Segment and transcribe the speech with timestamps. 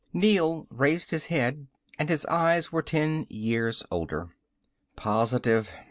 [0.13, 1.67] Neel raised his head
[1.99, 4.35] and his eyes were ten years older.
[4.95, 5.69] "Positive.